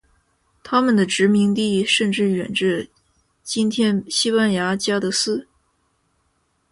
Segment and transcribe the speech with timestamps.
[0.63, 2.89] 他们的殖民地甚至远至
[3.43, 5.47] 今天西班牙加的斯。